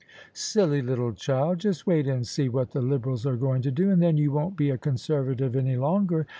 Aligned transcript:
"Silly 0.33 0.81
little 0.81 1.11
child! 1.13 1.59
Just 1.59 1.85
wait 1.85 2.07
and 2.07 2.25
see 2.25 2.49
what 2.49 2.71
the 2.71 2.81
Liberals 2.81 3.23
are 3.27 3.35
going 3.37 3.61
to 3.61 3.69
do, 3.69 3.91
and 3.91 4.01
then 4.01 4.17
you 4.17 4.31
won't 4.31 4.57
be 4.57 4.71
a 4.71 4.77
Conservative 4.79 5.55
any 5.55 5.75
longer. 5.75 6.25